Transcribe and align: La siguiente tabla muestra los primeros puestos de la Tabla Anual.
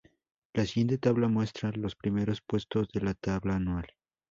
La 0.55 0.65
siguiente 0.65 0.97
tabla 0.97 1.27
muestra 1.27 1.71
los 1.73 1.95
primeros 1.95 2.41
puestos 2.41 2.87
de 2.87 3.01
la 3.01 3.13
Tabla 3.13 3.57
Anual. 3.57 3.85